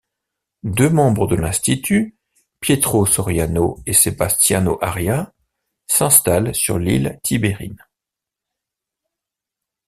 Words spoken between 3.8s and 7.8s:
et Sebastiano Arias, s'installent sur l'île Tibérine.